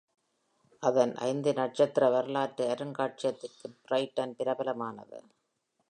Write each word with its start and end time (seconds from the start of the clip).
அதன் 0.83 1.15
ஐந்து 1.15 1.53
நட்சத்திர 1.53 2.09
வரலாற்று 2.09 2.65
அருங்காட்சியகத்திற்கும் 2.67 3.77
பிரைட்டன் 3.83 4.35
பிரபலமானது. 4.39 5.19